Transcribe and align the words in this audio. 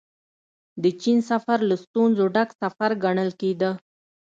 د 0.83 0.85
چين 1.01 1.17
سفر 1.29 1.57
له 1.69 1.75
ستونزو 1.83 2.23
ډک 2.35 2.49
سفر 2.61 2.89
ګڼل 3.03 3.29
کېده. 3.41 3.71